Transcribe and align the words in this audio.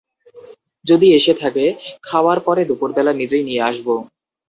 যদি 0.85 1.07
এসে 1.13 1.33
থাকে, 1.33 1.65
খাওয়ার 2.03 2.39
পরে 2.39 2.61
দুপুরবেলা 2.69 3.11
নিজেই 3.13 3.43
নিয়ে 3.43 3.65
আসব। 3.69 3.87